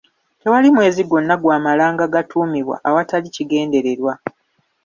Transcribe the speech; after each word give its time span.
Tewali 0.41 0.69
mwezi 0.75 1.01
gwonna 1.09 1.35
gwamalanga 1.41 2.05
gatuumibwa 2.13 2.75
awatali 2.89 3.27
kigendererwa. 3.35 4.13